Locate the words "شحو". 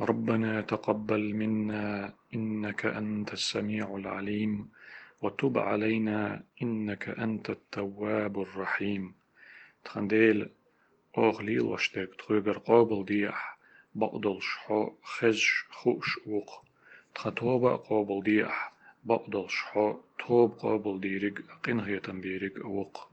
14.42-14.92, 19.50-19.96